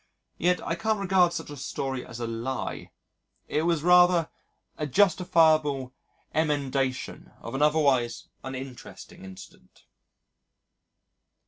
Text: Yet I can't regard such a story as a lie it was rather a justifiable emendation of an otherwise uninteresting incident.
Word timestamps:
Yet 0.39 0.65
I 0.65 0.73
can't 0.73 0.97
regard 0.97 1.31
such 1.31 1.51
a 1.51 1.55
story 1.55 2.03
as 2.03 2.19
a 2.19 2.25
lie 2.25 2.89
it 3.47 3.61
was 3.67 3.83
rather 3.83 4.31
a 4.75 4.87
justifiable 4.87 5.93
emendation 6.33 7.31
of 7.39 7.53
an 7.53 7.61
otherwise 7.61 8.27
uninteresting 8.43 9.23
incident. 9.23 9.85